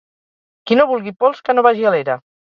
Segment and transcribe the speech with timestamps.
[0.71, 2.19] Qui no vulgui pols, que no vagi a l'era.